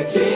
[0.00, 0.29] aqui.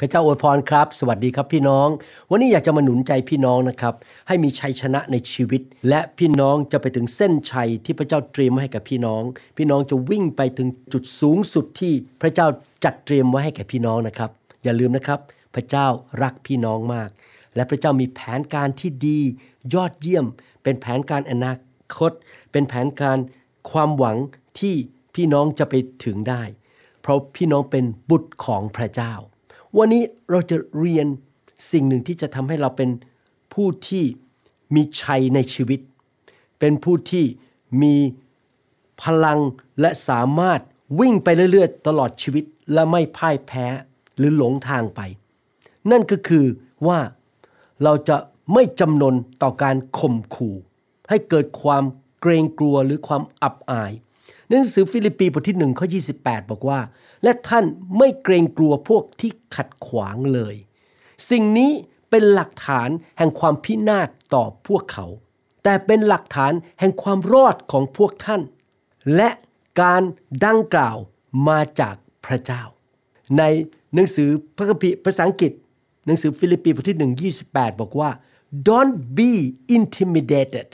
[0.00, 1.88] พระเจ้าอวยพรครับ สวัสดีครับพี่น้อง
[2.30, 3.94] วันนี้อยากจะมาหนุนใจพี่น้องนะครับ
[4.28, 9.22] ให้มีชัยชนะในชีวิต และพี่น้องจะไปถึงเส้นชัยที่พระเจ้าเตรียมไว้ให้กับพี่น้อง
[9.56, 11.92] พี่น้องจะวิ่งไปถึงจุดสูงสุดที่
[12.22, 12.46] พระเจ้า
[12.84, 14.30] จัดเตรียมไว้ให้แก่พี่น้องนะครับ
[14.64, 15.20] อย่าลืมนะครับ
[15.54, 15.86] พระเจ้า
[16.22, 17.10] รักพี่น้องมาก
[17.54, 19.20] และพระเจ้ามีแผนการที่ดี
[19.74, 20.26] ยอดเยี่ยม
[20.62, 21.54] เป็นแผนการอนา
[21.96, 22.12] คต
[22.52, 23.18] เป็นแผนการ
[23.70, 24.16] ความหวัง
[24.58, 24.74] ที่
[25.14, 25.74] พี่น้องจะไป
[26.04, 26.42] ถึงได้
[27.02, 29.14] เพราะพี่น้องเป็นบุตรของพระเจ้า
[29.76, 31.06] วันนี้เราจะเรียน
[31.72, 32.90] สิ่งหนึ่งที่จะทำให้เราเป็น
[33.54, 34.04] ผู้ที่
[34.74, 35.80] มีชัยในชีวิต
[36.58, 37.24] เป็นผู้ที่
[37.82, 37.96] มี
[39.02, 39.40] พลัง
[39.80, 40.60] และสามารถ
[41.00, 43.66] วิ่งไปเรื่อยๆ ตลอดชีวิตและไม่พ่ายแพ้
[44.16, 45.00] หรือหลงทางไป
[45.90, 46.46] นั่นก็คือ
[46.86, 46.98] ว่า
[47.82, 48.16] เราจะ
[48.54, 50.56] ไม่จำนนต่อการข่มขู่
[51.08, 51.84] ให้เกิดความ
[52.20, 53.92] เกรงกลัวหรือความอับอาย
[54.48, 55.86] หนังสือฟิลิปปีบทที่หนึ่งข้อ
[56.18, 56.80] 28 บอกว่า
[57.22, 57.64] และท่าน
[57.98, 60.54] ไม่เกรงกลัวพวกที่ขัดขวางเลย
[61.30, 61.70] สิ่งนี้
[62.10, 65.06] เป็นหลักฐานแห่งความพินาศต่อพวกเขา
[65.64, 68.42] แต่เป็นหลักฐานแห่งความรอดของพวกท่าน
[69.16, 69.30] และ
[69.80, 70.02] การ
[70.44, 70.96] ดังกล่าว
[71.48, 71.94] มาจาก
[72.26, 72.62] พระเจ้า
[73.38, 73.42] ใน
[73.94, 75.52] หนังสือพระคัมภีร์ภาษาอังกฤษ
[76.06, 76.98] หนังสือฟิลิปปีบทที่
[77.32, 78.10] 1 28 บอกว่า
[78.68, 79.30] don't be
[79.76, 80.68] intimidated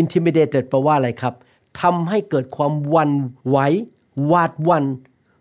[0.00, 1.34] intimidated แปลว่าอะไรครับ
[1.80, 3.10] ทำให้เกิดความวัน
[3.48, 3.58] ไหว
[4.26, 4.84] หวาดวัน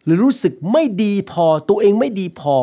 [0.03, 2.55] หรือรู้สึกไม่ดีพอตัวเองไม่ดีพอ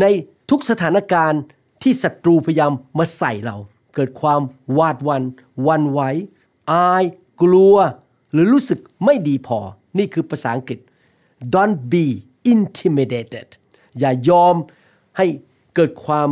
[0.00, 0.04] ใน
[0.50, 1.42] ทุกสถานการณ์
[1.82, 3.56] ที่ศัตรูพยายามมาใส่เรา
[3.94, 4.40] เกิดความ
[4.74, 5.22] หวาดวัน
[5.68, 6.00] วันไหว
[6.72, 7.04] อาย
[7.42, 7.76] กลัว
[8.32, 9.58] หรือรู้สึกไม่ดีพอ
[9.98, 10.78] นี่คือภาษาอังกฤษ
[11.54, 12.04] don't be
[12.52, 13.48] intimidated
[13.98, 14.54] อย่ายอม
[15.16, 15.26] ให้
[15.74, 16.28] เกิดความ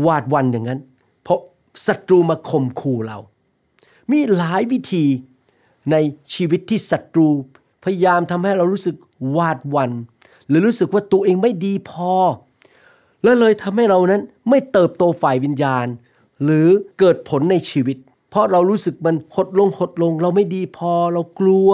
[0.00, 0.80] หวาดวันอย่างนั้น
[1.22, 1.40] เพราะ
[1.86, 3.18] ศัตรูมาข่มขู่เรา
[4.10, 5.04] มีหลายวิธี
[5.90, 5.96] ใน
[6.34, 7.28] ชีวิตที่ศัตรู
[7.84, 8.96] พยายามทำให้เรารู้สึก
[9.36, 9.90] วาดวัน
[10.48, 12.12] หรือรู้สึกว่าตัวเองไม่ดีพอ
[13.22, 15.86] และเลยทำให้เรานั้นไม่เติบโตฝ่ายวิญญาณ
[16.44, 17.96] หรือเกิดผลในชีวิต
[18.30, 21.70] เพราะเรารู้สึกมันหดลงหดลง เราไม่ดีพอเรากลัว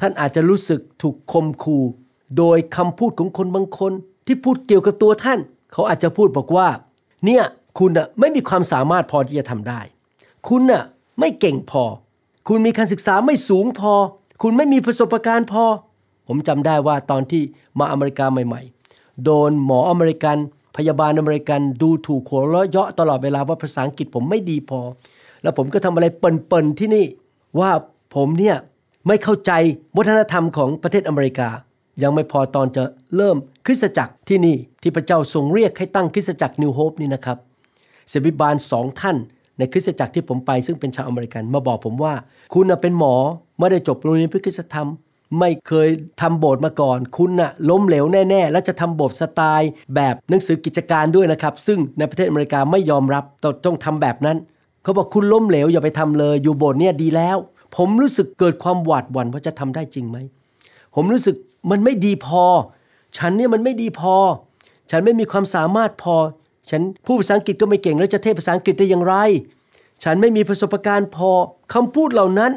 [0.00, 1.84] ท่านอาจจะรู้สึกถูกคมขู่
[2.38, 3.92] โดยคำพูดของคนบางคน
[4.26, 5.38] ที่พูดเกี่ยวกับตัวท่าน
[5.72, 6.68] เขาอาจจะพูดบอกว่า
[7.24, 7.42] เนี่ย
[7.78, 9.80] คุณน่ะไม่มีความสามารถพอที่จะทำได้
[10.48, 10.82] คุณน่ะ
[11.18, 11.84] ไม่เก่งพอ
[12.48, 13.92] คุณมีการศึกษาไม่สูงพอ
[14.42, 15.64] คุณไม่มีประสบการณ์พอ
[16.28, 17.42] ผมจำได้ว่าตอนที่
[17.78, 20.36] มาอเมริกาใหม่ ๆ โดนหมออเมริกัน
[20.76, 24.80] พยาบาลอเมริกันดูถูกหัวเราะเยาะตลอดเวลาว่าภาษาอังกฤษผมไม่ดีพอ
[25.42, 27.06] แล้วผมก็ทำอะไรเปิ่นๆที่นี่
[27.60, 27.70] ว่า
[28.14, 28.56] ผมเนี่ย
[29.06, 29.52] ไม่เข้าใจ
[29.96, 31.48] วัฒนธรรมของประเทศอเมริกา
[32.02, 32.82] ยังไม่พอตอนจะ
[33.16, 37.38] เริ่มคริสตจักรที่นี่ที่พระเจ้าทรงเรียกให้ตั้งคริสตจักร New Hope นี่นะครับ
[38.12, 39.16] ศิษยาภิบาลสองท่าน
[39.60, 42.14] ในคริสตจักรที่ผมไปซึ่งเป็นชาวอเมริกันมาบอกผมว่า
[42.54, 43.14] คุณน่ะเป็นหมอ
[43.58, 44.88] ไม่ได้จบโรงเรียนพระคริสตธรรม
[45.38, 45.88] ไม่เคย
[46.20, 54.36] ทำโบสถ์มาก่อน คุณน่ะล้มเหลวแน่ๆ และจะทำโบสถ์สไตล์ แบบหนังสือกิจการด้วยนะครับ ซึ่งในประเทศอเมริกาไม่ยอมรับต้องต้องทำแบบนั้น
[54.82, 57.36] เขาบอกคุณล้มเหลวอย่าไปทำเลย อยู่โบสถ์เนี่ยดีแล้ว
[57.76, 60.18] ผมรู้สึกเกิดความหวาดหวั่นว่าจะทำได้จริงไหม
[60.94, 61.36] ผมรู้สึก
[61.70, 62.44] มันไม่ดีพอ
[63.18, 64.14] ฉันเนี่ยมันไม่ดีพอ
[64.90, 66.14] ฉันไม่มีความสามารถพอ
[66.70, 69.14] ฉันพูดภาษาอังกฤษก็ไม่เก่งแล้วจะเทศภาษาอังกฤษได้อย่างไร
[70.04, 71.30] ฉันไม่มีประสบการณ์พอ
[71.74, 72.52] คำพูดเหล่านั้น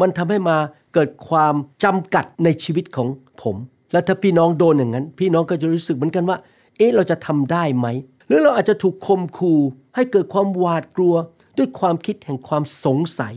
[0.00, 0.56] มันทำให้มา
[0.94, 3.08] เกิดความจำกัดในชีวิตของ
[3.42, 3.56] ผม
[3.92, 6.38] และถ้าพี่น้องโดนอย่างนั้น พี่น้องก็จะรู้สึกเหมือนกันว่า
[6.76, 7.86] เอ๊ะเราจะทำได้ไหม
[8.26, 9.54] หรือเราอาจจะถูกคมคู
[9.94, 11.14] ให้เกิดความหวาดกลัว
[11.58, 13.34] ด้วยความคิดแห่งความสงสัย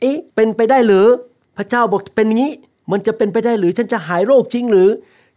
[0.00, 1.06] เอ๊ะ เป็นไปได้หรือ
[1.56, 2.52] พระเจ้าบอกเป็นอย่างนี้
[2.92, 4.88] มันจะเป็นไปได้หรือ ฉันจะหายโรคจริงหรือ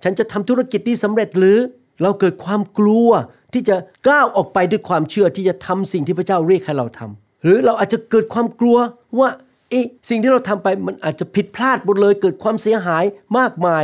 [0.03, 1.57] ฉันจะทำธุรกิจที่สำเร็จหรือ
[2.01, 3.09] เราเกิดความกลัว
[3.53, 3.75] ที่จะ
[4.07, 8.77] ก้าวออกไปด้วยความเชื่อที่จะทำสิ่งที่พระเจ้าเรียกให้เราทำหรือเราอาจจะเกิดความกลัว
[9.19, 9.29] ว่า
[9.69, 13.03] เอ๊ะสิ่งที่เราทำไปมันอาจจะผิดพลาดหมดเลย เกิดความเสียหาย
[13.37, 13.83] มากมาย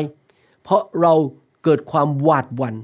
[0.64, 1.14] เพราะเรา
[1.64, 2.76] เกิดความหวาดหวัน่น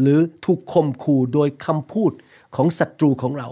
[0.00, 2.12] หรือถูกข่มขู่โดยคำพูด
[2.54, 3.48] ของศัตรูของเรา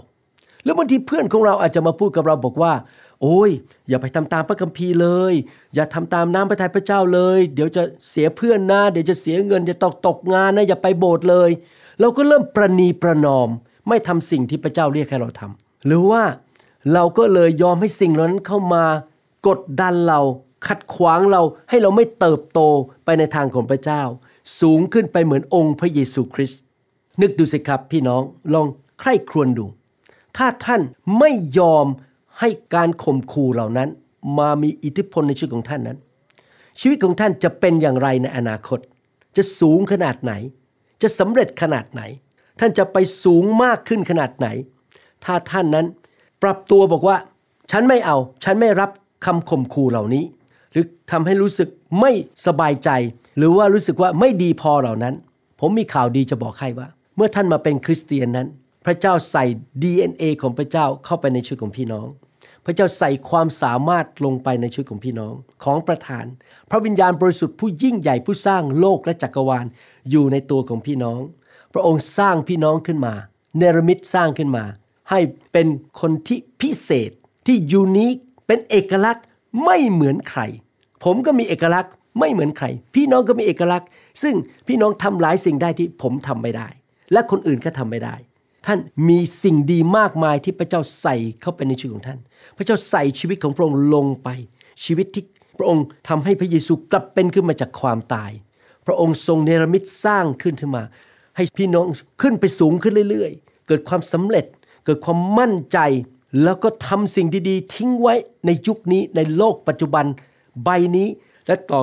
[0.63, 2.73] หรือบางทีเพื่อนของเราอาจจะมาพูดกับเราบอกว่า
[3.21, 3.51] โอ้ย
[3.89, 5.33] อย่าไปทำตามพระคัมภีร์เลย
[5.75, 11.49] อย่าทำตามน้ำพระทัยพระเจ้าเลย เดี๋ยวจะเสียเพื่อนนะเดี๋ยวจะเสียเงินจะตกตกงานนะอย่าไปโบสถ์เลย
[11.99, 13.49] เราก็เริ่มประนีประนอม
[13.87, 16.23] ไม่ทำสิ่งที่พระเจ้าเรียกให้เราทำหรือว่า
[16.93, 18.85] เราก็เลยยอมให้สิ่งเหล่านั้นเข้ามา
[19.47, 20.21] กดดันเรา
[20.67, 22.59] ขัดขวางเราให้เราไม่เติบโต
[23.05, 24.01] ไปในทางของพระเจ้า
[24.59, 26.61] สูงขึ้นไปเหมือนองค์พระเยซูคริสต์
[27.21, 28.21] นึกดูสิครับพี่น้อง
[28.53, 28.67] ลอง
[28.99, 29.65] ใคร่ครวญดู
[30.37, 30.81] ถ้าท่าน
[31.19, 31.85] ไม่ยอม
[32.39, 33.89] ให้การข่มขู่เหล่านั้น
[34.39, 35.97] มามีอิทธิพลในชีวิตของท่านนั้น
[36.79, 38.79] ชีวิตของท่านจะเป็นอย่างไรในอนาคต
[39.37, 40.33] จะสูงขนาดไหน
[41.01, 42.01] จะสำเร็จขนาดไหน
[42.59, 44.47] ท่านจะไปสูงมากขึ้นขนาดไหน
[45.25, 45.85] ถ้าท่านนั้น
[46.43, 47.17] ปรับตัวบอกว่า
[47.71, 48.89] ฉันไม่เอา ฉันไม่รับ
[49.25, 50.23] คำข่มขู่เหล่านี้
[50.71, 51.69] หรือทำให้รู้สึก
[51.99, 52.11] ไม่
[52.47, 52.89] สบายใจ
[53.37, 55.15] หรือว่ารู้สึกว่าไม่ดีพอเหล่านั้น
[55.59, 58.47] ผมมีข่าวดีจะบอกให้ว่า เมื่อท่านมาเป็นคริสเตียนนั้น
[58.85, 59.45] พระเจ้าใส่
[59.83, 62.07] DNA ของพระเจ้าเข้าไปในชีวิตของพี่น้อง
[62.65, 66.25] พระเจ้าใส่ความสามารถลงไปในชีวิตของพี่น้องของประธาน
[66.69, 69.65] พระวิญญาณบริสุทธิ์ผู้ยิ่งใหญ่ผู้สร้างโลกและจักรวาล
[70.09, 71.19] อยู่ในตัวของพี่น้อง
[71.73, 73.13] พระองค์สร้างพี่น้องขึ้นมา
[73.57, 74.65] เนรมิตสร้างขึ้นมา
[75.09, 75.19] ให้
[75.51, 75.67] เป็น
[75.99, 77.11] คนที่พิเศษ
[77.47, 78.15] ที่ยูนิค
[78.47, 79.25] เป็นเอกลักษณ์
[79.65, 80.41] ไม่เหมือนใคร
[81.03, 83.87] ผมก็มีเอกลักษณ์ไม่เหมือนใคร พี่น้องก็มีเอกลักษณ์
[84.23, 84.35] ซึ่ง
[84.67, 86.67] พี่น้องทำหลายสิ่งได้ที่ผมทำไม่ได้
[87.13, 88.15] และคนอื่นก็ทำไม่ได้
[88.65, 92.19] ท่านมีสิ่งดีมากมายที่พระเจ้าใส่เข้าไปในชีวิตของท่าน
[92.57, 94.29] พระเจ้าใส่ชีวิตของพระองค์ลงไป
[94.85, 95.23] ชีวิตที่
[95.57, 98.31] พระองค์ทำให้พระเยซูกลับเป็นขึ้นมาจากความตาย
[98.85, 100.83] พระองค์ทรงเนรมิตสร้างขึ้นขึ้นมา
[101.35, 101.85] ให้พี่น้อง
[102.21, 104.45] ขึ้นไปสูงขึ้นเรื่อย ๆ เกิดความสำเร็จ
[104.85, 105.79] เกิดความมั่นใจ
[106.43, 110.05] แล้วก็ทำสิ่งดีๆ ทิ้งไว้ในยุคนี้ในโลกปัจจุบัน
[110.63, 111.07] ใบนี้
[111.47, 111.81] และต่อ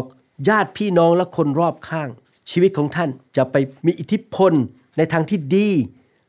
[0.49, 2.09] ญาติพี่น้องและคนรอบข้าง
[2.51, 3.57] ชีวิตของท่านจะไป
[3.87, 4.53] มีอิทธิพล
[4.97, 5.71] ในทางที่ดี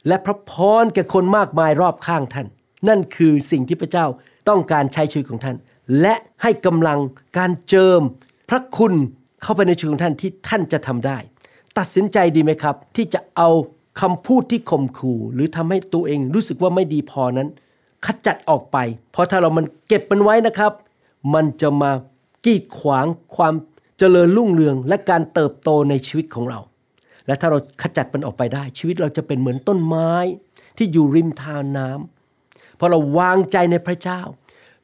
[0.08, 2.48] และพระพรแก่คนมากมายรอบข้างท่าน
[2.88, 4.06] นั่นคือสิ่งที่พระเจ้า
[4.50, 5.56] ต้องการใช้ชีวิตของท่าน
[6.02, 7.00] และให้กำลัง
[7.38, 8.02] การเจิม
[8.50, 8.94] พระคุณ
[9.42, 11.18] เข้าไปในชีวิตของท่านที่ท่านจะทำได้
[11.78, 13.50] ตัดสินใจดีไหมครับ ที่จะเอา
[14.02, 17.50] คำพูดที่ข่มขู่หรือทำให้ตัวเองรู้สึกว่าไม่ดีพอนั้น
[18.06, 18.78] ขจัดออกไป
[19.12, 20.72] เพราะถ้าเรามันเก็บมันไว้นะครับ
[21.34, 21.92] มันจะมา
[22.46, 23.54] กีดขวางความ
[23.98, 26.60] เจริญรุ่งเรืองและการเติบโตในชีวิตของเรา
[27.28, 30.12] และถ้าเราขจัดมันออกไปได้ ชีวิตเราจะเป็นเหมือนต้นไม้
[30.78, 34.22] ที่อยู่ริมทานน้ำพอเราวางใจในพระเจ้า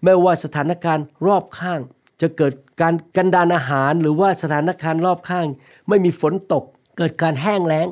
[0.04, 1.80] ไม่ว่าสถานการณ์รอบข้าง
[2.22, 5.48] จะเกิดการกันดานอาหารหรือว่าสถานการณ์รอบข้าง
[5.90, 6.64] ไม่มีฝนตก
[6.98, 7.88] เกิดการแห้งแล้ง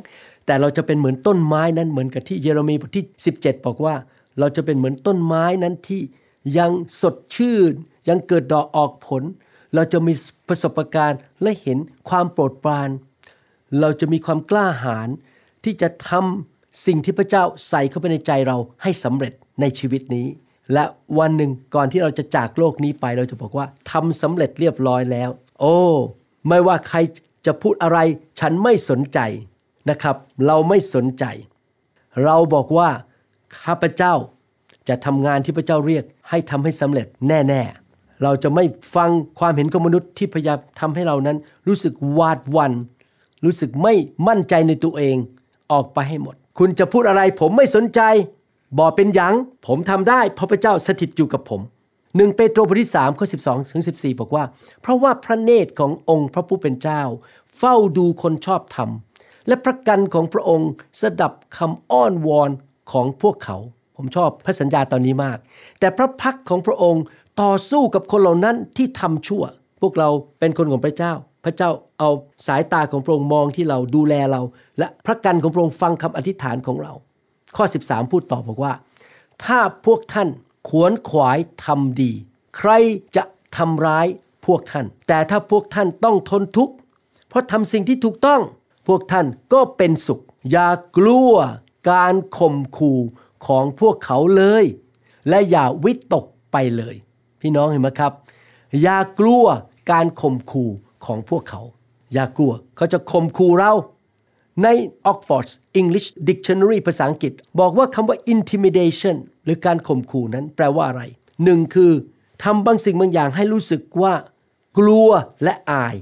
[0.46, 3.06] แต่เราจะเป็นเหมือนต้นไม้นั้นเหมือนกับที่เยเรมีบทที่
[3.36, 3.96] 17 บอกว่า
[4.40, 6.02] เราจะเป็นเหมือนต้นไม้นั้นที่
[6.58, 7.72] ยังสดชื่น
[8.10, 9.24] ยังเกิดดอกออกผล
[9.76, 10.14] เราจะมี
[10.48, 11.78] ประสบการณ์และเห็น
[12.10, 12.90] ความโปรดปราน
[13.80, 15.10] เราจะมีความกล้าหาญ
[15.64, 20.28] ที่จะทำสิ่งที่พระเจ้าใส่เข้าไปในใจเราให้สำเร็จในชีวิตนี้
[20.74, 20.84] และ
[21.20, 25.78] วันหนึ่งก่อนที่เราจะจากโลกนี้ไปเราจะบอกว่าทำสำเร็จเรียบร้อยแล้ว โอ้
[26.48, 26.98] ไม่ว่าใคร
[27.46, 28.00] จะพูดอะไร
[28.40, 29.20] ฉันไม่สนใจ
[29.90, 30.16] นะครับ
[30.48, 31.26] เราไม่สนใจ
[32.24, 32.90] เราบอกว่า
[33.62, 34.14] ข้าพเจ้า
[34.90, 38.64] จะทำงานที่พระเจ้าเรียกให้ทำให้สำเร็จแน่ๆ เราจะไม่
[38.96, 39.10] ฟัง
[39.40, 41.38] ความเห็นของมนุษย์ที่พยายามทำให้เรานั้น
[41.68, 42.72] รู้สึกวาดวัน
[43.44, 43.94] รู้สึกไม่
[44.28, 45.18] มั่นใจในตัวเอง
[45.72, 48.02] ออกไปให้หมด คุณจะพูดอะไรผมไม่สนใจ
[48.80, 49.34] บอกเป็นยัง
[49.68, 51.62] ผมทำได้เพราะพระเจ้าสถิตอยู่กับผม
[52.16, 54.44] หนึ่งเปโตรบทที่สามข้อสิบสองถึงสิบสี่บอกว่า
[54.82, 57.02] เพราะว่าพระเนตรขององค์พระผู้เป็นเจ้า
[57.58, 58.90] เฝ้าดูคนชอบธรรม
[59.48, 60.72] และพระกันของพระองค์
[61.02, 62.50] สดับคำอ้อนวอน
[62.92, 63.58] ของพวกเขา
[63.96, 65.38] ผมชอบพระสัญญาตอนนี้มาก
[65.80, 67.04] แต่พระพักของพระองค์
[67.42, 69.44] ต่อสู้กับคนเหล่านั้นที่ทำชั่ว
[69.82, 71.70] พวกเราเป็นคนของพระเจ้า พระเจ้า
[72.00, 72.10] เอา
[72.48, 74.42] สายตาของพระองค์มองที่เราดูแลเรา
[74.80, 76.94] และพระกันของพระองค์ฟังคำอธิษฐานของเรา
[77.56, 78.74] ข้อ 13 พูดต่อบอกว่า
[79.44, 80.30] ถ้าพวกท่าน
[80.70, 82.12] ขวนขวายทำดี
[82.58, 82.72] ใคร
[83.16, 83.24] จะ
[83.58, 84.08] ทำร้าย
[84.46, 86.74] พวกท่าน แต่ถ้าพวกท่านต้องทนทุกข์
[87.28, 88.42] เพราะทำสิ่งที่ถูกต้อง
[88.88, 90.22] พวกท่านก็เป็นสุข
[90.52, 91.34] อย่ากลัว
[91.92, 93.00] การข่มขู่
[93.48, 94.66] ของพวกเขาเลย
[95.30, 96.96] และอย่าวิตกไปเลย
[97.42, 98.14] พี่น้องเห็นไหมครับ
[98.82, 99.44] อย่ากลัว
[99.92, 100.72] การข่มขู่
[101.06, 101.62] ของพวกเขา
[102.14, 103.74] อย่ากลัวเขาจะข่มขู่เรา
[104.64, 104.68] ใน
[105.12, 105.48] Oxford
[105.80, 111.04] English Dictionary ภาษาอังกฤษ บอกว่าคำว่า intimidation หรือการข่มขู่นั้นแปลว่าอะไร
[111.44, 111.92] หนึ่งคือ
[112.44, 114.14] ทำบางสิ่งบางอย่างให้รู้สึกว่า
[114.80, 115.10] กลัว
[115.44, 115.96] และอาย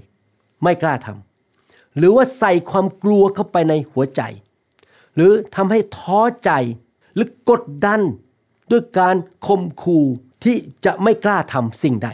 [0.64, 4.22] ไม่กล้าทำหรือว่าใส่ความกลัวเข้าไปในหัวใจ
[5.16, 6.52] หรือทำให้ท้อใจ
[7.16, 8.02] หรือกดดัน
[8.72, 9.16] ด้วยการ
[9.48, 10.06] ข่มขู่
[10.44, 12.10] ที่จะไม่กล้าทำสิ่งใด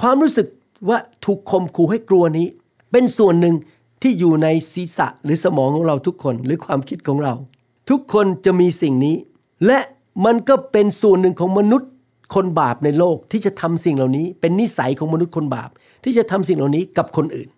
[0.00, 0.46] ความรู้สึก
[0.88, 2.46] ว่าถูกข่มขู่ให้กลัวนี้
[2.92, 3.54] เป็นส่วนหนึ่ง
[4.02, 7.34] ที่อยู่ในศีรษะหรือสมองของเราทุกคนหรือความคิดของเรา
[7.90, 9.16] ทุกคนจะมีสิ่งนี้
[9.66, 9.78] และ
[10.24, 11.90] มันก็เป็นส่วนหนึ่งของมนุษย์
[12.34, 15.70] คนบาปในโลกที่จะทำสิ่งเหล่านี้ เป็นนิสัยของมนุษย์คนบาป
[16.04, 17.48] ที่จะทำสิ่งเหล่านี้กับคนอื่น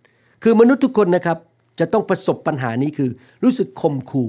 [0.42, 1.38] คือมนุษย์ทุกคนนะครับ
[1.80, 3.10] จะต้องประสบปัญหานี้คือ
[3.42, 4.28] รู้สึกข่มขู่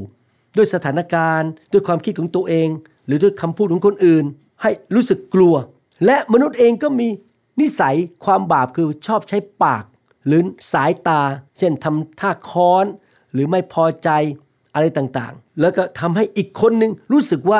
[0.58, 2.70] ด้วยสถานการณ์ ด้วยความคิดของตัวเอง
[3.08, 4.26] หรือด้วยคำพูดของคนอื่น
[4.62, 5.54] ให้รู้สึกกลัว
[6.06, 7.08] และมนุษย์เองก็มี
[7.60, 7.96] นิสัย
[8.26, 9.84] ความบาปคือชอบใช้ปาก
[10.28, 10.42] หรือ
[10.74, 11.22] สายตา
[11.58, 12.86] เช่นทำท่าค้อน
[13.34, 14.10] หรือไม่พอใจ
[14.74, 17.60] อะไรต่างๆ แล้วก็ทำให้อีกคนหนึ่งรู้สึกว่า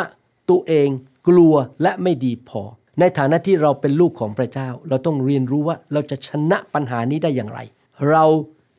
[0.50, 0.90] ตัวเอง
[1.28, 2.62] กลัวและไม่ดีพอ
[3.00, 7.60] ในฐานะที่เราเป็นลูกของพระเจ้า เราต้องเรียนรู้ว่าเราจะชนะปัญหานี้ได้อย่างไร
[8.10, 8.26] เรา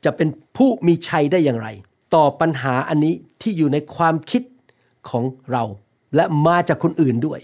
[0.04, 1.68] จะเป็นผู้มีชัยได้อย่างไร
[2.14, 4.42] ต่อปัญหาอันนี้ที่อยู่ในความคิด
[5.10, 5.64] ของเรา
[6.16, 7.40] และมาจากคนอื่นด้วย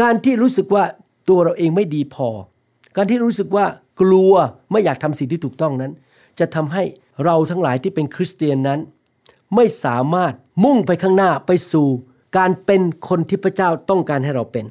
[0.00, 0.84] การที่รู้สึกว่า
[1.28, 2.28] ตัวเราเองไม่ดีพอ
[2.96, 3.66] การที่รู้สึกว่า
[4.00, 4.32] กลัว
[4.70, 5.92] ไม่อยากทำสิ่งที่ถูกต้องนั้น
[6.38, 6.84] จะทำให้
[7.24, 8.80] เราทั้งหลายที่เป็นคริสเตียนนั้น
[9.54, 10.32] ไม่สามารถ
[10.64, 11.88] มุ่งไปข้างหน้าไปสู่
[12.36, 14.66] การเป็นคนที่พระเจ้าต้องการให้เราเป็น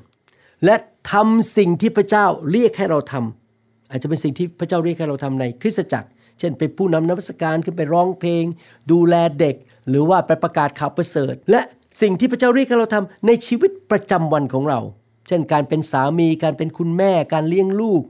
[0.65, 0.75] และ
[1.11, 8.43] ทำสิ่งที่พระเจ้าเรียกให้เราทำอาจจะเป็นสิ่งที่พระเจ้าเรียกให้เราทำในคริสตจักร เช่นเป็นผู้นำนวัตการขึ้นไปร้องเพลง
[8.91, 9.55] ดูแลเด็ก
[9.89, 11.61] หรือว่าไปประกาศข่าวประเสริฐ และ
[12.01, 14.79] สิ่งที่พระเจ้าเรียกให้เราทำในชีวิตประจำวันของเรา
[15.27, 18.01] เช่นการเป็นสามีการเป็นคุณแม่ การเลี้ยงลูก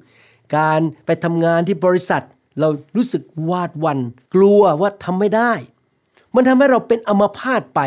[0.58, 2.24] การไปทำงานที่บริษัท
[2.60, 4.00] เรารู้สึกวาดวัน
[4.36, 5.54] กลัวว่าทำไม่ได้
[6.36, 7.80] มันทำให้เราเป็นอมพาตไป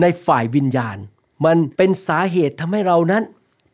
[0.00, 0.98] ในฝ่ายวิญญาณ
[1.44, 3.22] มันเป็นสาเหตุทำให้เรานั้น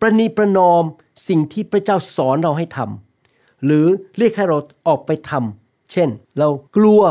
[0.01, 0.85] ประนีประนอม
[1.29, 3.87] สิ่งที่พระเจ้าสอนเราให้ทำหรือ
[4.19, 7.03] เรียกให้เราออกไปทำเช่น เรากลัว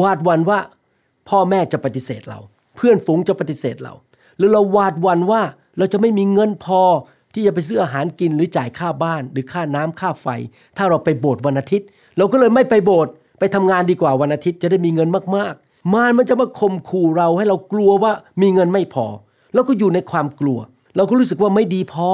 [0.00, 0.60] วาดวันว่า
[1.28, 2.38] พ่อแม่จะปฏิเสธเรา
[2.76, 3.94] เพื่อนฝูงจะปฏิเสธเรา
[4.36, 5.42] หรือเราวาดวันว่า
[5.80, 6.82] เราจะไม่มีเงินพอ
[7.34, 10.26] ที่จะไปซื้ออาหารกินหรือจ่ายค่าบ้าน หรือค่าน้ำค่าไฟ
[10.76, 11.86] ถ้าเราไปโบสถ์วันอาทิตย์
[12.18, 19.06] เราก็เลยไม่ไปโบสถ์ไปทำงานดีกว่าวันอาทิตย์จะได้มีเงินมากๆ มารมันจะมาข่มขู่เราให้เรากลัวว่ามีเงินไม่พอ
[19.54, 20.58] เราก็อยู่ในความกลัว
[20.96, 22.08] เราก็รู้สึกว่าไม่ดีพอ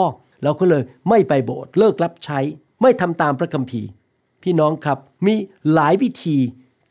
[0.45, 2.39] เราก็เลยไม่ไปโบสถ์เลิกรับใช้
[2.83, 3.89] ไม่ทำตามพระคัมภีร์
[4.43, 5.35] พี่น้องครับมี
[5.73, 6.37] หลายวิธี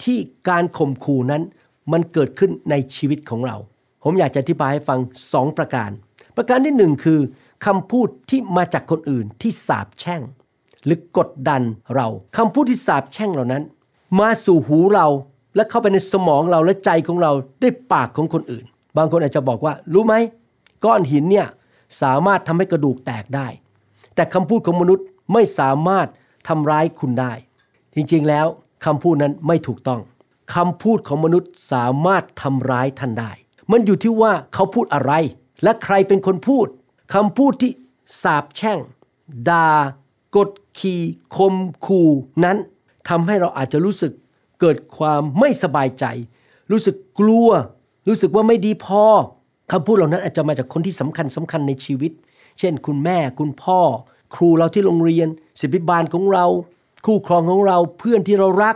[0.03, 0.17] ที่
[0.50, 1.41] การข่มขู่นั้น
[1.91, 3.58] มันเกิดขึ้นในชีวิตของเรา
[4.03, 5.00] ผมอยากจะอธิบายให้ฟัง
[5.34, 5.89] สองประการ
[6.36, 7.20] ประการที่หนึ่งคือ
[7.65, 10.22] คำพูดที่มาจากคนอื่นที่สาบแช่ง
[10.86, 11.62] หรือกดดัน
[11.96, 13.63] เราคำพูดที่สาบแช่งเหล่านั้น
[14.20, 15.08] มาสู่หูเรา
[15.56, 18.65] และเข้าไปในสมองเราและใจของเราด้วยปากของคนอื่น
[18.98, 20.15] บางคนอาจจะบอกว่า รู้ไหม
[20.86, 21.48] ก้อนหินเนี่ย
[22.01, 23.48] สามารถทำให้กระดูกแตกได้
[24.15, 26.08] แต่คำพูดของมนุษย์ไม่สามารถ
[26.48, 27.34] ทำร้ายคุณได้
[27.96, 28.48] จริงๆแล้ว
[28.86, 30.01] คำพูดนั้นไม่ถูกต้อง
[30.56, 33.32] คำพูดของมนุษย์สามารถทำร้ายท่านได้
[33.72, 35.13] มันอยู่ที่ว่าเขาพูดอะไร
[35.64, 36.68] และใครเป็นคนพูด
[37.14, 37.72] คำพูดที่
[38.24, 38.79] สาบแช่ง
[39.50, 39.68] ดา่า
[40.36, 41.01] กดขี่
[41.36, 42.01] คมคู
[42.44, 42.58] นั้น
[43.10, 44.12] ทำให้เราอาจจะรู้สึก
[44.60, 46.06] เกิดความไม่สบายใจ
[46.72, 47.50] รู้สึกกลัว
[48.08, 49.03] รู้สึกว่าไม่ดีพอ
[49.72, 52.12] คำพูดเหล่านั้นอาจจะมาจากคนที่สำคัญสำคัญในชีวิต
[52.60, 53.79] เช่น คุณแม่คุณพ่อ
[54.36, 55.27] ครูเราที่โรงเรียน
[55.60, 56.46] ศิบิบาลของเรา
[57.06, 58.75] คู่ครองของเราเพื่อนที่เรารัก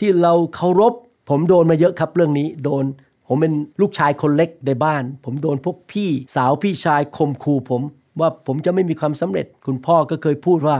[0.00, 0.94] ที่เราเคารพ
[1.28, 2.84] ผมโดนมาเยอะครับเรื่องนี้ โดน
[3.32, 7.82] ผมเป็นลูกชายคนเล็กในบ้าน ผมโดนพวกพี่สาวพี่ชายข่มขู่ผม
[8.20, 10.76] ว่าผมจะไม่มีความสำเร็จ คุณพ่อก็เคยพูดว่า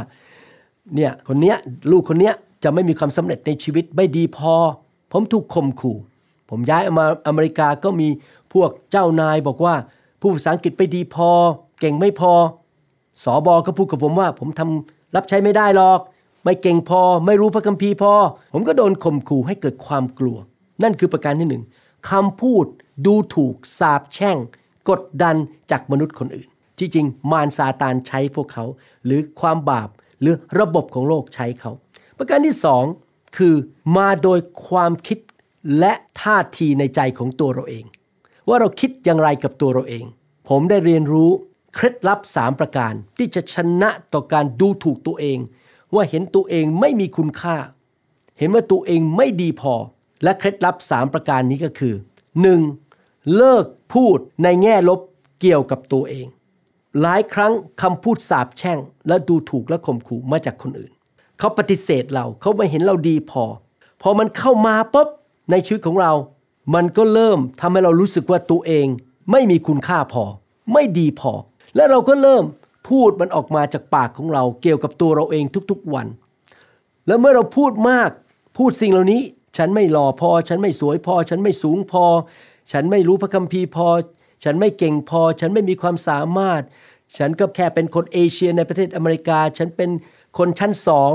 [0.95, 1.57] เนี่ยคนเนี้ย
[1.91, 2.35] ลูกคนเนี้ย
[2.65, 4.55] จะไม่มีความสำเร็จในชีวิตไม่ดีพอ
[5.13, 5.97] ผมถูกข่มขู่
[6.51, 8.09] ผมย้ายมาอเมริกาก็มี
[8.53, 9.75] พวกเจ้านายบอกว่า
[10.21, 11.31] ผู้ภาษาอังกฤษไปดีพอ
[11.81, 12.33] เก่งไม่พอ
[13.25, 16.01] สอบอก็พูดกับผมว่า ผมทำรับใช้ไม่ได้หรอก
[16.45, 18.13] ไม่เก่งพอ ไม่รู้พระคัมภีร์พอ
[18.53, 20.37] ผมก็โดนข่มขู่ให้เกิดความกลัว
[20.83, 21.63] นั่นคือประการที่หนึ่ง
[22.09, 22.67] คำพูด
[23.07, 24.37] ดูถูกสาบแช่ง
[24.91, 25.37] กดดัน
[25.71, 28.65] จากมนุษย์คนอื่น ที่จริงมารซาตานใช้พวกเขา
[29.05, 29.89] หรือความบาป
[30.21, 31.73] หรือระบบของโลกใช้เขา
[32.19, 32.85] ประการที่สอง
[33.37, 33.55] คือ
[33.97, 35.19] มาโดยความคิด
[35.79, 37.85] และท่าทีในใจของตัวเราเอง
[38.49, 40.05] ว่าเราคิดอย่างไรกับตัวเราเอง
[40.49, 41.31] ผมได้เรียนรู้
[41.75, 45.39] เคล็ดลับสามประการที่จะชนะต่อการดูถูกตัวเอง
[45.95, 47.57] ว่าเห็นตัวเองไม่มีคุณค่า
[48.39, 49.75] เห็นว่าตัวเองไม่ดีพอ
[50.23, 51.95] และเคล็ดลับสามประการนี้ก็คือ
[52.65, 53.37] 1.
[53.37, 55.01] เลิกพูดในแง่ลบ
[55.41, 56.27] เกี่ยวกับตัวเอง
[57.01, 57.53] หลายครั้ง
[57.83, 58.79] คำพูดสาบแช่ง
[59.09, 60.93] และดูถูกและข่มขู่มาจากคนอื่น
[61.39, 63.45] เขาปฏิเสธเราเขาไม่เห็นเราดีพอ
[64.03, 65.09] พอมันเข้ามาปุ๊บ
[65.51, 66.13] ในชีวิตของเรา
[66.75, 68.87] มันก็เริ่มทำให้เรารู้สึกว่าตัวเอง
[69.31, 70.25] ไม่มีคุณค่าพอ
[70.73, 71.33] ไม่ดีพอ
[71.77, 72.45] และเราก็เริ่ม
[72.89, 76.07] พูดมันออกมาจากปากของเราเกี่ยวกับตัวเราเองทุกๆวัน
[77.07, 78.11] แล้วเมื่อเราพูดมาก
[78.59, 79.23] พูดสิ่งเหล่านี้
[79.57, 82.05] ฉันไม่หล่อพอ ฉันไม่สวยพอ ฉันไม่สูงพอ
[82.73, 83.89] ฉันไม่รู้พระคัมภีร์พอ
[84.45, 86.63] ฉันไม่เก่งพอ ฉันไม่มีความสามารถ
[87.19, 89.91] ฉันก็แค่เป็นคนเอเชียในประเทศอเมริกา ฉันเป็น
[90.39, 91.13] คนชั้นสอง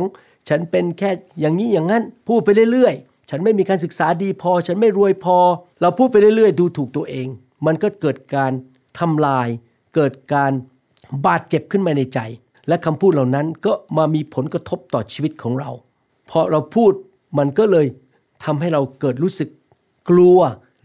[0.50, 5.38] ฉันเป็นแค่อย่างนี้อย่างนั้น พูดไปเรื่อยๆ ฉันไม่มีการศึกษาดีพอ ฉันไม่รวยพอ
[5.82, 7.28] เราพูดไปเรื่อยๆ ดูถูกตัวเอง
[7.66, 8.52] มันก็เกิดการ
[9.00, 9.48] ทำลาย
[9.96, 10.52] เกิดการ
[11.26, 12.20] บาดเจ็บขึ้นมาในใจ
[12.68, 15.72] และคำพูดเหล่านั้นก็มามีผลกระทบต่อชีวิตของเรา
[16.30, 16.94] พอเราพูด
[17.38, 17.86] มันก็เลย
[18.44, 19.50] ทำให้เราเกิดรู้สึก
[20.10, 20.40] กลัว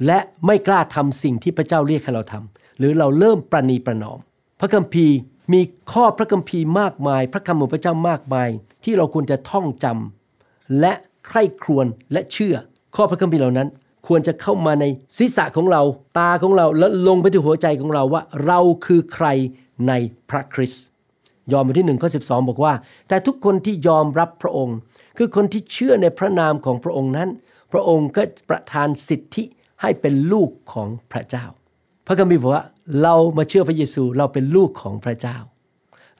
[0.06, 4.18] และไม่กล้าทำสิ่งที่พระเจ้าเรียกให้เราทำหรือเราเริ่มประนีประนอม
[4.60, 5.16] พระคัมภีร์
[5.52, 5.60] มี
[5.92, 8.48] ข้อพระคัมภีร์มากมาย พระคำของพระเจ้ามากมาย
[8.84, 10.92] ที่เราควรจะท่องจำและ
[11.26, 12.56] ใคร่ครวญและเชื่อ
[12.96, 13.68] ข้อพระคัมภีร์เหล่านั้น
[14.08, 14.84] ควรจะเข้ามาใน
[15.16, 15.82] ศีรษะของเรา
[16.18, 19.26] ตาของเราและลงไปที่หัวใจของเราว่า เราคือใคร
[19.88, 19.92] ใน
[20.30, 20.84] พระคริสต์
[21.52, 22.72] ยอห์นบทที่หนึ่งข้อสิบอกว่า
[23.08, 24.76] แต่ทุกคนที่ยอมรับพระองค์
[25.22, 27.28] คือคนที่เชื่อในพระนามของพระองค์นั้น
[27.72, 29.44] พระองค์ก็ประทานสิทธิ
[29.80, 31.46] ให้เป็นลูกของพระเจ้า
[32.06, 32.64] พระคัมภีร์บอกว่า
[33.02, 35.36] เรามาเชื่อพระเยซูเราเป็นลูกของพระเจ้า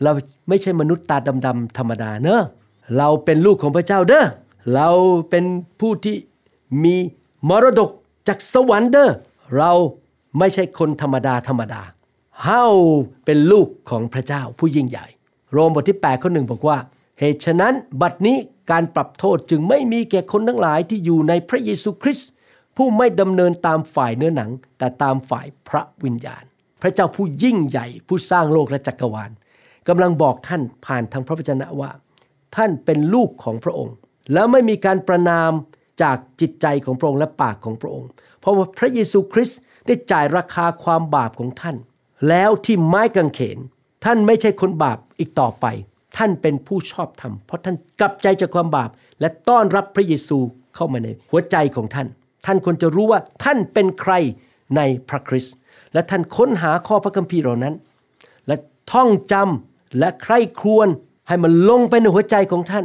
[0.03, 0.13] เรา
[0.49, 2.43] ไม่ใช่มนุษย์ตาดำๆธรรมดาเนอะ
[2.99, 4.25] เราเป็นลูกของพระเจ้าเด้อ
[4.75, 4.89] เรา
[5.31, 5.45] เป็น
[5.81, 6.17] ผู้ที่
[6.85, 6.97] มี
[7.49, 7.91] มรดก
[8.29, 9.11] จากสวรรค์เด้อ
[9.59, 9.73] เรา
[10.39, 11.83] ไม่ใช่คนธรรมดาธรรมดา
[12.45, 12.65] เฮา
[13.25, 15.07] เป็นลูกของพระเจ้าผู้ยิ่งใหญ่
[15.53, 16.79] โรมบทที่8ข้อหนึ่งบอกว่า
[17.21, 18.37] เหตุฉะนั้นบัดนี้
[18.71, 22.29] การปรับโทษจึงไม่มีแก่คนทั้งหลายที่อยู่ในพระเยซูคริสต์
[22.77, 26.45] ผู้ไม่ดำเนินตามฝ่ายเนื้อหนัง แต่ตามฝ่ายพระวิญญาณ
[26.83, 29.31] พระเจ้าผู้ยิ่งใหญ่ผู้สร้างโลกและจักรวาล
[29.89, 31.91] กำลังบอกท่านผ่านทางพระวจนะว่า
[32.57, 33.95] ท่านเป็นลูกของพระองค์
[34.33, 35.51] แล้วไม่มีการประนาม
[36.03, 38.09] จากจิตใจของพระองค์และปากของพระองค์
[38.41, 41.77] เพราะว่าพระเยซูคริสต์ได้จ่ายราคาความบาปของท่าน
[42.29, 43.59] แล้วที่ไม้กางเขน
[44.05, 45.67] ท่านไม่ใช่คนบาปอีกต่อไป
[46.17, 50.39] ท่านเป็นผู้ชอบธรรมเพราะท่านกลับใจจากความบาป และต้อนรับพระเยซู
[50.75, 52.07] เข้ามาในหัวใจของท่าน
[52.47, 54.13] ท่านควรจะรู้ว่าท่านเป็นใคร
[54.77, 55.55] ในพระคริสต์
[55.93, 57.75] และท่านค้นหาข้อพระคัมภีร์เหล่านั้น
[58.47, 58.57] และ
[58.93, 60.89] ท่องจำและใคร่ครวญ
[61.29, 62.85] ให้มันลงไปในหัวใจของท่าน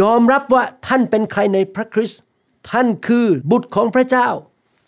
[0.00, 2.20] ยอมรับว่าท่านเป็นใครในพระคริสต์
[2.70, 4.28] ท่านคือบุตรของพระเจ้า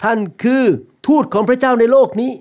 [0.04, 0.62] ท่านคือ
[1.06, 2.32] ทูตของพระเจ้าในโลกนี้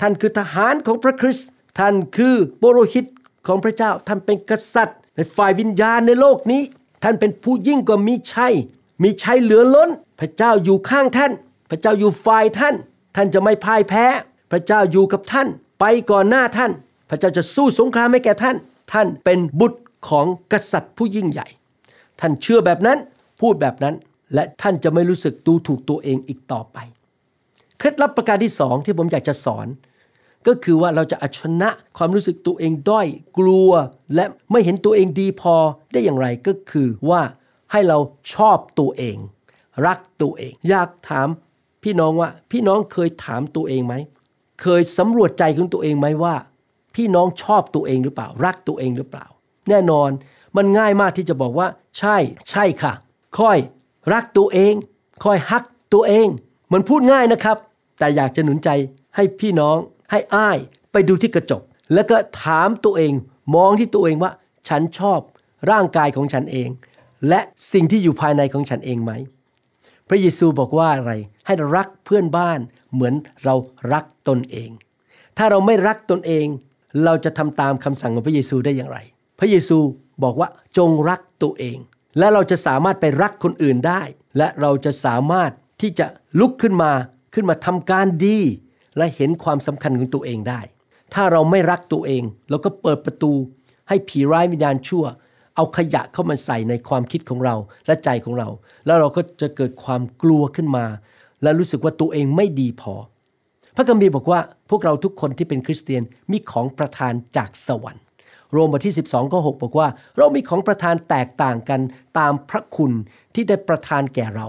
[0.00, 1.46] ท่านคือทหารของพระคริสต์
[1.78, 3.06] ท่านคือโบโรหิต
[3.46, 6.62] ของพระเจ้าท่านเป็นกษัตริย์ ในฝ่ายวิญญาณในโลกนี้
[7.02, 8.54] ท่านเป็นผู้ยิ่งกว่ามีชัย
[9.02, 11.32] มีชัยเหลือล้น พระเจ้าอยู่ข้างท่าน
[11.70, 12.74] พระเจ้าอยู่ฝ่ายท่าน
[13.16, 14.04] ท่านจะไม่พ่ายแพ้
[14.50, 15.48] พระเจ้าอยู่กับท่าน
[15.80, 16.72] ไปก่อนหน้าท่าน
[17.10, 18.56] พระเจ้าจะสู้สงครามให้แก่ท่าน
[18.92, 21.46] ท่านเป็นบุตรของกษัตริย์ผู้ยิ่งใหญ่
[22.20, 22.98] ท่านเชื่อแบบนั้น
[23.40, 23.94] พูดแบบนั้น
[24.34, 26.78] และท่านจะไม่รู้สึกดูถูกตัวเองอีกต่อไป
[27.78, 29.66] เคล็ดลับประการที่สองที่ผมอยากจะสอน
[30.46, 33.06] ก็คือว่าเราจะเอาชนะความรู้สึกตัวเองด้อย
[33.38, 33.70] กลัว
[34.14, 35.54] และไม่เห็นตัวเองดีพอ
[35.92, 37.22] ได้อย่างไรก็คือว่า
[37.72, 37.98] ให้เรา
[38.34, 39.16] ชอบตัวเอง
[39.86, 41.28] รักตัวเอง อยากถาม
[41.82, 43.94] พี่น้องว่า พี่น้องเคยถามตัวเองไหม
[44.62, 46.34] เคยสำรวจใจของตัวเองไหมว่า
[46.94, 49.26] พี่น้องชอบตัวเองหรือเปล่า รักตัวเองหรือเปล่า
[49.68, 50.10] แน่นอน
[50.56, 52.16] มันง่ายมากที่จะบอกว่า ใช่
[52.50, 52.92] ใช่ค่ะ
[53.38, 53.58] ค่อย
[54.12, 54.74] รักตัวเอง
[55.24, 56.26] ค่อยฮักตัวเอง
[56.72, 57.56] มันพูดง่ายนะครับ
[57.98, 58.68] แต่อยากจะหนุนใจ
[59.16, 59.76] ให้พี่น้อง
[60.10, 60.58] ให้อ้าย
[60.92, 61.62] ไปดูที่กระจก
[61.94, 63.12] แล้วก็ถามตัวเอง
[63.56, 64.32] มองที่ตัวเองว่า
[64.68, 65.20] ฉันชอบ
[65.70, 66.68] ร่างกายของฉันเอง
[67.28, 67.40] และ
[67.72, 69.12] สิ่งที่อยู่ภายในของฉันเองไหม
[70.08, 71.12] พระเยซูบอกว่าอะไร
[71.46, 72.58] ให้รักเพื่อนบ้าน
[72.92, 73.54] เหมือนเรา
[73.92, 74.70] รักตนเอง
[75.36, 76.46] ถ้าเราไม่รักตนเอง
[77.04, 78.98] เราจะทำตามคำสั่งของพระเยซูได้อย่างไร
[79.38, 79.78] พระเยซู
[80.24, 81.78] บอกว่าจงรักตัวเอง
[82.18, 84.02] และเราจะสามารถไปรักคนอื่นได้
[84.36, 86.06] และเราจะสามารถที่จะ
[86.40, 86.92] ลุกขึ้นมา
[87.34, 88.40] ขึ้นมาทำการดี
[88.96, 90.60] และเห็นความสำคัญของตัวเองได้
[91.14, 93.32] ถ้าเราไม่รักตัวเองเราก็เปิดประตู
[93.88, 95.04] ให้ผีร้ายวิญญาณชั่ว
[95.56, 97.54] เอาขยะเข้ามาใส่ในความคิดของเรา
[97.86, 98.48] และใจของเรา
[98.86, 100.86] แล้วเราก็จะเกิดความกลัวขึ้นมา
[101.42, 102.94] และรู้สึกว่าตัวเองไม่ดีพอ
[103.76, 108.04] พระคัมภีร์บอกว่าพวกเราทุกคนที่เป็นคริสเตียนมีของประทานจากสวรรค์
[108.52, 111.80] โรมบทที่ 12ข้อ6บอกว่า เรามีของประทานแตกต่างกัน
[112.18, 112.92] ตามพระคุณ
[113.34, 114.48] ที่ได้ประทานแก่เรา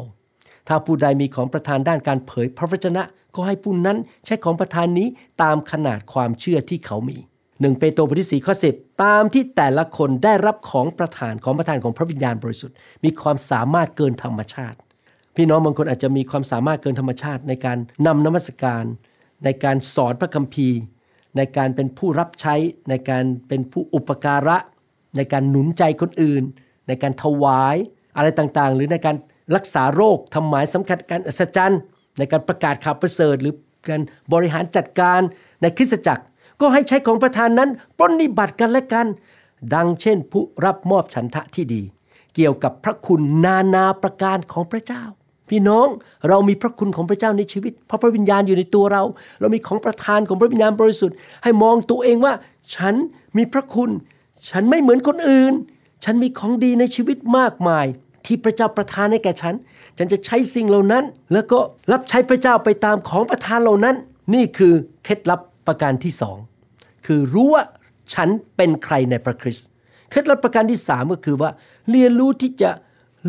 [0.67, 3.03] ถ้าผู้ใดมีของประทานด้านการเผยพระวจนะ
[3.35, 5.07] ก็ให้ผู้นั้นใช้ของประทานนี้
[5.43, 7.17] ตามขนาดความเชื่อที่เขามี
[7.61, 14.77] หนึ่งเปโตรบทที่4ข้อ10 ตามที่แต่ละคนได้รับของประทานของประทานของพระวิญญาณบริสุทธิ์ มีความสามารถเกินธรรมชาติ
[15.35, 18.83] พี่น้องบางคนอาจจะมีความสามารถเกินธรรมชาติ ในการนำนมัสการ
[19.45, 20.79] ในการสอนพระคัมภีร์
[21.37, 22.55] ในการเป็นผู้รับใช้
[22.89, 24.57] ในการเป็นผู้อุปการะ
[25.17, 26.43] ในการหนุนใจคนอื่น
[26.87, 27.75] ในการถวาย
[28.17, 29.15] อะไรต่างๆ หรือในการ
[29.55, 31.81] รักษาโรคทำหมายสำคัญการอัศจรรย์
[32.21, 33.53] ในการประกาศข่าวประเสริฐหรือ
[33.89, 34.01] การ
[34.33, 35.21] บริหารจัดการ
[35.61, 36.23] ในคริสตจักร
[36.61, 39.07] ก็ให้ใช้ของประธานนั้นปรนนิบัติกันและกัน
[39.75, 41.81] ดังเช่นผู้รับมอบฉันทะที่ดี
[42.35, 45.03] เกี่ยวกับพระคุณนานาประการของพระเจ้า
[45.49, 45.87] พี่น้อง
[46.29, 49.03] เรามีพระคุณของพระเจ้าในชีวิต เพราะพระวิญญาณอยู่ในตัวเรา
[49.39, 52.33] เรามีของประทานของพระวิญญาณบริสุทธิ์ให้มองตัวเองว่า
[52.75, 52.95] ฉัน
[53.37, 53.89] มีพระคุณ
[54.49, 55.53] ฉันไม่เหมือนคนอื่น
[56.03, 57.85] ฉันมีของดีในชีวิตมากมาย
[58.25, 59.55] ที่พระเจ้าประทานให้แก่ฉัน
[59.97, 61.03] ฉันจะใช้สิ่งเหล่านั้น
[61.33, 61.59] แล้วก็
[61.91, 63.95] รับใช้พระเจ้าไปตามของประทานเหล่านั้น
[64.33, 66.37] นี่คือเคล็ดลับประการที่สอง
[67.05, 67.63] คือรู้ว่า
[68.13, 69.67] ฉันเป็นใครในพระคริสต์
[70.09, 71.49] เคล็ดลับประการที่สามก็คือว่า
[71.89, 72.71] เรียนรู้ที่จะ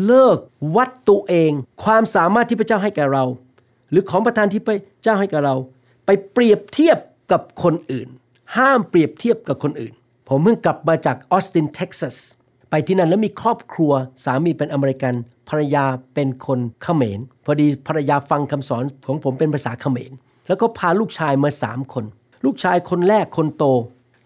[0.05, 0.37] เลิก
[0.75, 1.51] วัดตัวเอง
[1.83, 3.25] ความสามารถที่พระเจ้าให้แก่เรา
[3.89, 5.55] หรือของประทานที่พระเจ้าให้แก่เรา
[6.05, 6.97] ไปเปรียบเทียบ
[7.31, 8.07] กับคนอื่น
[8.57, 9.93] ห้ามเปรียบเทียบกับคนอื่น
[10.27, 12.17] ผมเพิ่งกลับมาจากออสตินเท็กซัส
[12.75, 13.91] ไปที่นั่นแล้วมีครอบครัว
[14.23, 15.13] สามีเป็นอเมริกัน
[15.49, 20.11] ภรรยาเป็นคนเขมร พอดีภรรยาฟังคำสอนของผมเป็นภาษาเขมร
[20.47, 22.05] แล้วก็พาลูกชายมาสามคน
[22.45, 23.65] ลูกชายคนแรกคนโต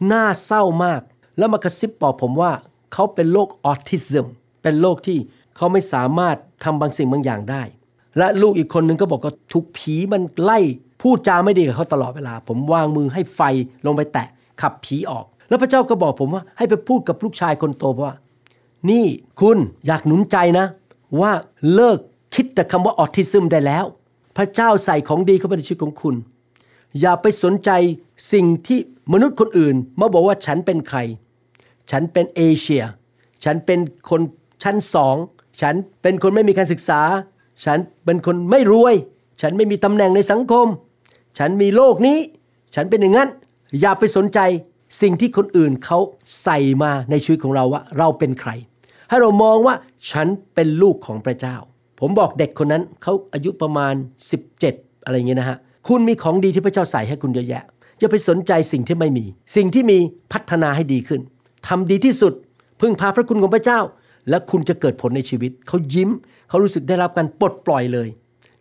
[0.08, 1.02] น่าเศร้ามาก
[1.38, 2.52] แล้วมากระซิบบอกผมว่า
[2.94, 4.28] เขาเป็นโรคออทิซึม
[4.62, 5.18] เป็นโรคที่
[5.56, 7.64] เขาไม่สามารถทำบางสิ่งบางอย่างได้
[8.18, 10.60] และลูกอีกคนนึงก็บอกว่าถูกผีมันไล่
[11.02, 13.42] พูดจาไม่ดีกับเขาตลอดเวลา ผมวางมือให้ไฟ
[13.86, 14.28] ลงไปแตะ
[14.62, 18.14] ขับผีออก แล้วพระเจ้าก็บอกผมว่าให้ไปพูดกับลูกชายคนโตว่า
[18.90, 19.06] นี่
[19.42, 20.66] คุณอยากหนุนใจนะ
[21.22, 21.32] ว่า
[21.74, 22.00] เลิก
[22.34, 23.86] คิดแต่คำว่าออทิซึมได้แล้ว
[24.38, 26.16] พระเจ้าใส่ของดีเข้าไปในชีวิตของคุณ
[27.00, 27.72] อย่าไปสนใจ
[28.34, 28.80] สิ่งที่
[29.14, 31.00] มนุษย์คนอื่น มาบอกว่าฉันเป็นใคร
[31.92, 32.84] ฉันเป็นเอเชีย
[33.44, 34.22] ฉันเป็นคน
[34.64, 35.16] ชั้นสอง
[35.62, 37.02] ฉันเป็นคนไม่มีการศึกษา
[37.66, 38.96] ฉันเป็นคนไม่รวย
[39.42, 40.68] ฉันไม่มีตำแหน่งในสังคม
[41.38, 42.18] ฉันมีโลกนี้
[42.76, 43.30] ฉันเป็นอย่างนั้น
[43.82, 44.40] อย่าไปสนใจ
[45.02, 46.00] สิ่งที่คนอื่นเขา
[46.44, 48.52] ใส่มาในชีวิตของเราว่า เราเป็นใคร
[49.10, 49.76] ให้เรามองว่า
[50.12, 51.56] ฉันเป็นลูกของพระเจ้า
[52.00, 53.94] ผมบอกเด็กคนนั้นเขาอายุประมาณ
[54.50, 57.64] 17 อะไรเงี้ยนะฮะคุณมีของดีที่พระเจ้าใส่ให้คุณเยอะแยะ
[58.00, 59.98] อย่าไปสนใจสิ่งที่ไม่มี สิ่งที่มี
[60.34, 61.22] พัฒนาให้ดีขึ้น
[61.68, 62.34] ทำดีที่สุด
[62.82, 63.80] พึ่งพาพระคุณของพระเจ้า
[64.30, 66.10] และคุณจะเกิดผลในชีวิต เขายิ้ม
[66.50, 68.08] เขารู้สึกได้รับการปลดปล่อยเลย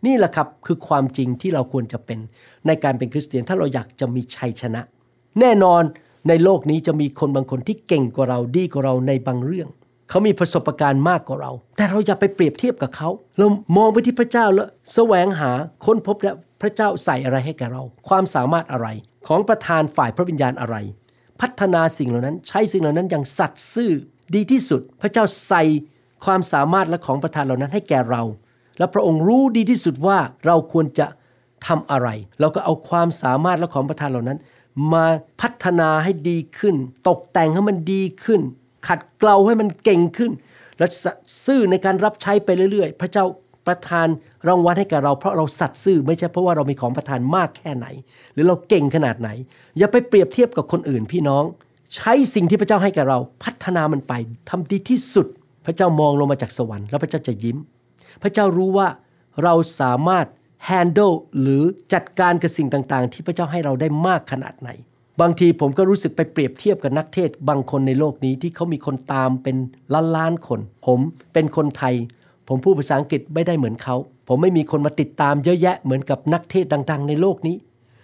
[0.05, 2.19] นี่แหละครับคือความจริงที่เราควรจะเป็น
[2.67, 4.81] ในการเป็นคริสเตียนถ้าเราอยากจะมีชัยชนะ
[5.39, 5.83] แน่นอน
[6.27, 9.69] ในโลกนี้จะมีคนบางคนที่เก่งกว่าเราดีกว่าเราในบางเรื่อง
[10.09, 15.51] เขามีประสบการณ์มากกว่าเรา แต่เราอย่าไปเปรียบเทียบกับเขาเรามองไปที่พระเจ้าแล้วแสวงหา
[15.85, 18.87] ค้นพบแล้วพระเจ้าใส่อะไรให้แก่เรา ความสามารถอะไร
[19.27, 20.75] ของประธานฝ่ายพระวิญญาณอะไร
[21.41, 23.91] พัฒนาสิ่งเหล่านั้น ใช้สิ่งเหล่านั้นอย่างสัตย์ซื่อ
[24.35, 25.63] ดีที่สุด พระเจ้าใส่
[26.25, 28.23] ความสามารถและของประทานเหล่านั้นให้แก่เรา
[28.77, 31.07] และพระองค์รู้ดีที่สุดว่าเราควรจะ
[31.67, 32.07] ทำอะไร
[32.39, 34.37] เราก็เอาความสามารถและของประทานเหล่านั้น
[34.93, 35.05] มา
[35.41, 36.75] พัฒนาให้ดีขึ้น
[37.07, 38.41] ตกแต่งให้มันดีขึ้น
[38.87, 40.31] ขัดเกลาให้มันเก่งขึ้น
[40.77, 40.87] และ
[41.45, 43.25] ซื่อในการรับใช้ไปเรื่อยๆ พระเจ้า
[43.67, 44.07] ประทาน
[44.47, 47.87] รางวัลให้แก่เราเพราะเราสัตย์ซื่อไม่ใช่เพราะว่าเรามีของประทานมากแค่ไหน
[48.33, 49.29] หรือเราเก่งขนาดไหน
[49.77, 51.43] อย่าไปเปรียบเทียบกับคนอื่นพี่น้อง
[51.95, 54.13] ใช้สิ่งที่พระเจ้าให้แก่เรา พัฒนามันไป
[54.49, 55.27] ทำดีที่สุด
[55.65, 57.57] พระเจ้ามองลงมาจากสวรรค์แล้วพระเจ้าจะยิ้ม
[58.23, 58.87] พระเจ้ารู้ว่า
[59.43, 60.25] เราสามารถ
[60.69, 64.69] handle หรือจัดการกับสิ่งต่างๆ ที่พระเจ้าให้เราได้มากขนาดไหน
[65.21, 69.55] บางทีผมก็รู้สึกไปเปรียบเทียบกับนักเทศบางคนในโลกนี้ที่เขามีคนตามเป็น
[69.93, 70.99] ล้านล้านคน ผม
[71.33, 71.95] เป็นคนไทย
[72.47, 73.95] ผมพูดภาษาอังกฤษไม่ได้เหมือนเขา
[74.27, 77.55] ผมไม่มีคนมาติดตามเยอะแยะเหมือนกับนักเทศดัง ๆ ในโลกนี้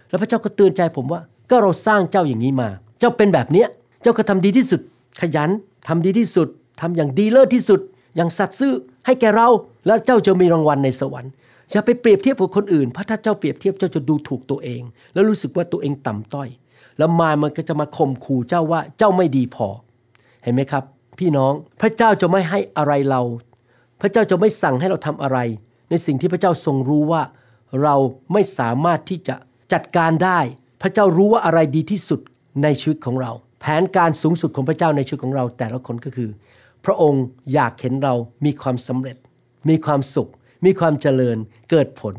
[0.10, 3.68] แล้วพระเจ้าก็เตือนใจผมว่า ก็เราสร้างเจ้าอย่างนี้มา เจ้าเป็นแบบเนี้ย
[4.02, 4.82] เจ้าก็ทำดีที่สุด
[5.22, 5.50] ขยัน
[5.88, 6.48] ทำดีที่สุด
[6.82, 7.80] ทำอย่างดีเลิศที่สุด
[8.16, 8.74] อย่างสัตย์ซื่อ
[9.06, 9.48] ให้แก่เรา
[9.88, 11.32] แล้วเจ้าจะมีรางวัลในสวรรค์
[11.74, 14.82] อย่าไปเปรียบเทียบกับคนอื่น เพราะถ้าเจ้าเปรียบเทียบเจ้าจะดูถูกตัวเอง
[15.14, 16.50] แล้วรู้สึกว่าตัวเองต่ำต้อย
[16.98, 19.68] แล้วมารมันก็จะมาข่มขู่เจ้าว่าเจ้าไม่ดีพอ
[20.44, 20.84] เห็นไหมครับ
[21.20, 23.22] พี่น้องพระเจ้าจะไม่ให้อะไรเรา
[24.02, 25.38] พระเจ้าจะไม่สั่งให้เราทำอะไร
[25.90, 27.22] ในสิ่งที่พระเจ้าทรงรู้ว่า
[27.84, 27.96] เรา
[28.34, 29.36] ไม่สามารถที่จะ
[29.74, 30.40] จัดการได้
[30.82, 32.20] พระเจ้ารู้ว่าอะไรดีที่สุด
[32.64, 36.30] ในชีวิตของเรา แผนการสูงสุดของพระเจ้าในชีวิตของเราแต่ละคนก็คือ
[36.86, 38.14] พระองค์อยากเห็นเรา
[38.46, 39.18] มีความสำเร็จ
[39.70, 40.30] มีความสุข
[40.66, 41.38] มีความเจริญ
[41.70, 42.16] เกิดผล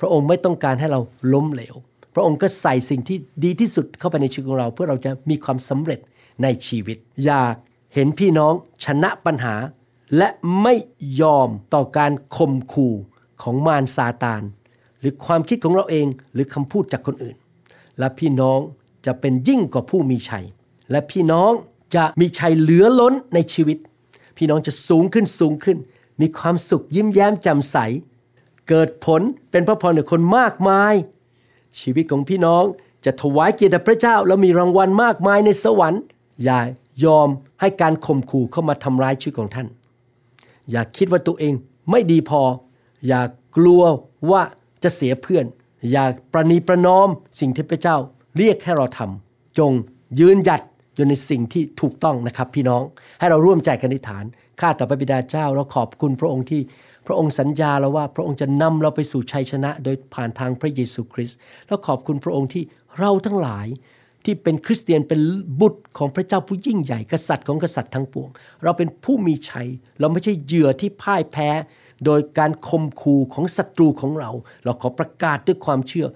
[0.00, 1.00] พระองค์ไม่ต้องการให้เรา
[1.32, 1.74] ล้มเหลว
[2.14, 6.00] พระองค์ก็ใส่สิ่งที่ดีที่สุดเข้าไปในชีวิตของเรา เพื่อเราจะมีความสำเร็จ
[6.42, 7.54] ในชีวิต อยาก
[7.94, 8.52] เห็นพี่น้อง
[8.84, 9.54] ชนะปัญหา
[10.16, 10.28] และ
[10.62, 10.74] ไม่
[11.20, 12.94] ยอมต่อการข่มขู่
[13.42, 14.42] ของมารซาตาน
[15.00, 17.36] หรือความคิดของเราเองหรือคำพูดจากคนอื่น
[17.98, 18.58] และพี่น้อง
[19.06, 20.46] จะเป็นยิ่งกว่าผู้มีชัย
[20.90, 21.52] และพี่น้อง
[21.96, 23.78] จะมีชัยเหลือล้นในชีวิต
[24.38, 25.78] พี่น้องจะสูงขึ้นสูงขึ้น
[26.20, 27.76] มีความสุขยิ้มแย้มแจ่มใส
[28.68, 30.94] เกิดผลเป็นพระพรแก่คนมากมาย
[31.80, 32.64] ชีวิตของพี่น้อง
[33.04, 36.02] จะถวายเกียรติพระเจ้าแล้วมีรางวัลมากมายในสวรรค์
[36.44, 36.58] อย่า
[37.04, 37.28] ยอม
[37.60, 39.66] ให้การข่มขู่เข้ามาทำร้ายชีวิตของท่าน
[40.70, 41.54] อย่าคิดว่าตัวเอง
[41.90, 42.42] ไม่ดีพอ
[43.06, 43.22] อย่า
[43.56, 43.82] กลัว
[44.30, 44.42] ว่า
[44.82, 45.44] จะเสียเพื่อน
[45.90, 47.08] อย่าประนีประนอม
[47.40, 47.96] สิ่งที่พระเจ้า
[48.36, 49.72] เรียกให้เราทำจง
[50.20, 50.62] ยืนหยัด
[50.94, 52.82] อยู่ในสิ่งที่ถูกต้องนะครับพี่น้อง
[53.18, 54.24] ให้เราร่วมใจกันอธิษฐาน
[54.60, 56.60] ข้าแต่พระบิดาเจ้าเราขอบคุณพระองค์ที่
[57.06, 62.64] พระองค์สัญญาแล้วว่าพระองค์จะนำเราไปสู่ชัยชนะ โดยผ่านทางพระเยซูคริสต์แล้วขอบคุณพระองค์ที่
[62.98, 63.66] เราทั้งหลาย
[64.24, 65.20] ที่เป็นคริสเตียนเป็น
[65.60, 68.28] บุตรของพระเจ้าผู้ยิ่งใหญ่กษัตริย์ของกษัตริย์ทั้งปวง
[68.64, 69.68] เราเป็นผู้มีชัย
[70.00, 71.50] เราไม่ใช่เหยื่อที่พ่ายแพ้
[72.04, 74.30] โดยการข่มขู่ของศัตรูของเรา
[74.64, 76.06] เราขอประกาศด้วยความเชื่อ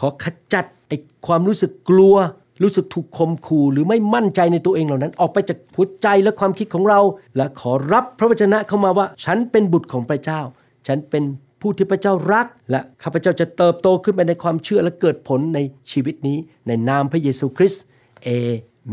[0.00, 0.92] ขอขจัดไอ
[1.26, 2.16] ความรู้สึกกลัว
[2.62, 7.00] รู้สึกถูกข่มขู่หรือไม่มั่นใจในตัวเองเหล่านั้น ออกไปจากหัวใจและความคิดของเรา
[7.36, 10.40] และขอรับพระวจนะเข้ามาว่า ฉันเป็นบุตรของพระเจ้า
[10.86, 11.24] ฉันเป็น
[11.60, 15.58] ผู้ที่พระเจ้ารัก และข้าพเจ้าจะเติบโตขึ้นไปในความเชื่อและเกิดผลใน
[15.90, 17.82] ชีวิตนี้ ในนามพระเยซูคริสต์
[18.22, 18.28] เอ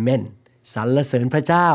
[0.01, 0.21] เมน
[0.73, 1.67] สรรเสริญพระเจ้า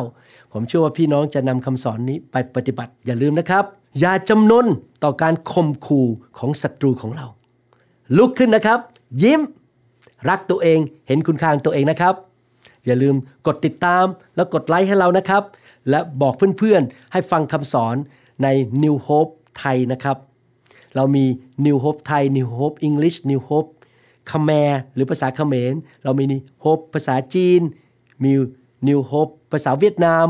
[0.53, 3.65] ผมเชื่อว่าพี่น้องจะนำคำสอนนี้ไปปฏิบัติอย่าลืมนะครับ
[4.01, 4.67] อย่าจำนน
[5.05, 6.07] ต่อการข่มขู่
[6.39, 7.27] ของศัตรูของเรา
[8.17, 8.79] ลุกขึ้นนะครับ
[9.23, 9.41] ยิ้ม
[10.29, 12.15] รักตัวเอง เห็นคุณค่าของตัวเองนะครับ
[12.87, 13.15] อย่าลืม
[13.47, 14.05] กดติดตาม
[14.37, 15.43] แล้วกดไลค์ให้เรานะครับ
[15.91, 17.97] และบอกเพื่อนๆให้ฟังคำสอน
[18.43, 18.49] ใน
[18.83, 20.17] New Hope ไทยนะครับ
[20.97, 21.25] เรามี
[21.67, 23.71] New Hope ไทย New Hope English New Hope
[24.31, 25.73] คแมรหรือภาษาเขมร
[26.05, 27.61] เรามี New Hope ภาษาจีน
[28.25, 28.33] มี
[28.89, 30.27] New Hope ภาษาเวียดนาม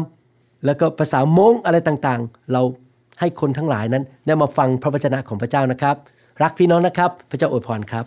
[0.66, 2.62] แล้วก็ภาษามงอะไรต่างๆ เรา
[3.20, 5.96] ให้คนทั้งหลายนั้นได้มาฟังพระวจนะของพระเจ้านะครับ
[6.42, 8.07] รักพี่น้องนะครับ พระเจ้าอวยพรครับ